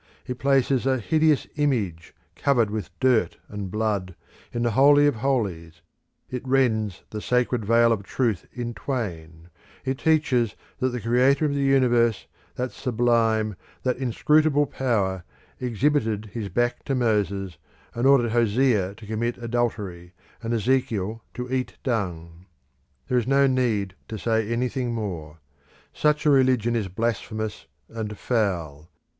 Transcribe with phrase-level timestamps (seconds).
[0.25, 4.15] It places a hideous image, covered with dirt and blood,
[4.51, 5.83] in the Holy of Holies;
[6.27, 9.49] it rends the sacred Veil of Truth in twain,
[9.85, 12.25] It teaches that the Creator of the Universe,
[12.55, 15.23] that sublime, that inscrutable power,
[15.59, 17.59] exhibited his back to Moses,
[17.93, 22.47] and ordered Hosea to commit adultery, and Ezekiel to eat dung.
[23.07, 25.37] There is no need to say anything more.
[25.93, 28.89] Such a religion is blasphemous and foul.